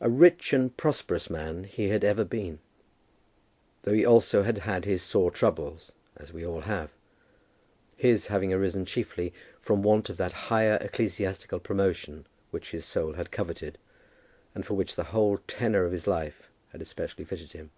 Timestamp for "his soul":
12.70-13.14